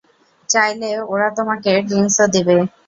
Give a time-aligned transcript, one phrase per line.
[0.49, 2.55] চাইলে ওরা তোমাকে ড্রিংক্সও দেবে।